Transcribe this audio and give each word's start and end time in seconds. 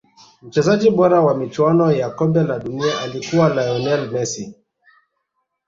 mchezaji 0.41 0.89
bora 0.89 1.21
wa 1.21 1.37
michuano 1.37 1.91
ya 1.91 2.09
kombe 2.09 2.43
la 2.43 2.59
dunia 2.59 2.99
alikuwa 3.01 3.49
lionel 3.49 4.11
messi 4.11 4.55